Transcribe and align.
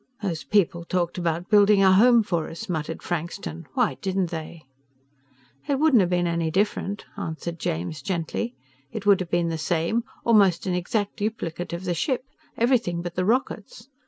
"Those 0.23 0.43
people 0.43 0.83
talked 0.83 1.19
about 1.19 1.51
building 1.51 1.83
a 1.83 1.91
home 1.91 2.23
for 2.23 2.49
us," 2.49 2.67
muttered 2.67 3.03
Frankston. 3.03 3.67
"Why 3.75 3.99
didn't 4.01 4.31
they?" 4.31 4.65
"It 5.67 5.77
wouldn't 5.77 5.99
have 6.01 6.09
been 6.09 6.25
any 6.25 6.49
different," 6.49 7.05
answered 7.15 7.59
James 7.59 8.01
gently. 8.01 8.55
"It 8.91 9.05
would 9.05 9.19
have 9.19 9.29
been 9.29 9.49
the 9.49 9.59
same, 9.59 10.03
almost 10.25 10.65
an 10.65 10.73
exact 10.73 11.17
duplicate 11.17 11.71
of 11.71 11.83
the 11.83 11.93
ship, 11.93 12.25
everything 12.57 13.03
but 13.03 13.13
the 13.13 13.25
rockets. 13.25 13.89